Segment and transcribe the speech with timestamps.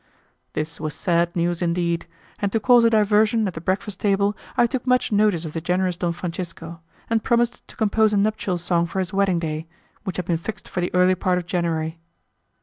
[0.53, 2.07] This was sad news indeed,
[2.39, 5.61] and to cause a diversion at the breakfast table I took much notice of the
[5.61, 9.67] generous Don Francisco, and promised to compose a nuptial song for his wedding day,
[10.03, 11.99] which had been fixed for the early part of January.